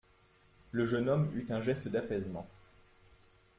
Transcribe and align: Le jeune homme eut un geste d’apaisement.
Le 0.71 0.87
jeune 0.87 1.09
homme 1.09 1.29
eut 1.37 1.51
un 1.51 1.61
geste 1.61 1.87
d’apaisement. 1.87 2.47